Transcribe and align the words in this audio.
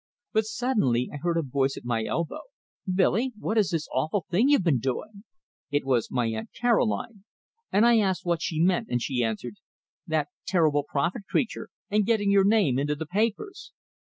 But 0.33 0.45
suddenly 0.45 1.11
I 1.13 1.17
heard 1.17 1.37
a 1.37 1.43
voice 1.43 1.77
at 1.77 1.85
my 1.85 2.03
elbow: 2.05 2.39
"Billy, 2.91 3.33
what 3.37 3.55
is 3.55 3.69
this 3.69 3.87
awful 3.93 4.25
thing 4.31 4.49
you've 4.49 4.63
been 4.63 4.79
doing?" 4.79 5.25
It 5.69 5.85
was 5.85 6.09
my 6.09 6.25
Aunt 6.29 6.49
Caroline, 6.59 7.23
and 7.71 7.85
I 7.85 7.99
asked 7.99 8.25
what 8.25 8.41
she 8.41 8.59
meant, 8.59 8.87
and 8.89 8.99
she 8.99 9.23
answered, 9.23 9.57
"That 10.07 10.29
terrible 10.47 10.85
prophet 10.89 11.25
creature, 11.29 11.69
and 11.91 12.03
getting 12.03 12.31
your 12.31 12.45
name 12.45 12.79
into 12.79 12.95
the 12.95 13.05
papers!" 13.05 13.73